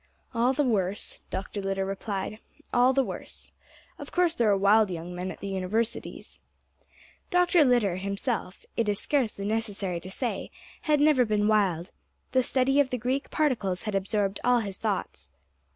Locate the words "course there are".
4.11-4.57